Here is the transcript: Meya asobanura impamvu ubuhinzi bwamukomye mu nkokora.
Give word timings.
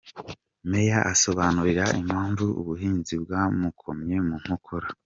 Meya 0.69 0.99
asobanura 1.13 1.83
impamvu 2.01 2.45
ubuhinzi 2.61 3.13
bwamukomye 3.23 4.15
mu 4.27 4.35
nkokora. 4.41 4.87